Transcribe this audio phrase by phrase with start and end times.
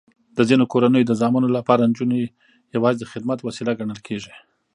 [0.37, 2.19] د ځینو کورنیو د زامنو لپاره نجونې
[2.75, 4.33] یواځې د خدمت وسیله ګڼل کېږي.